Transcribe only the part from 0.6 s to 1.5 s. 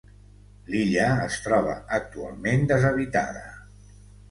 L'illa es